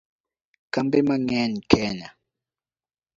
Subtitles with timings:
[0.73, 2.09] Kambe mang'eny Kenya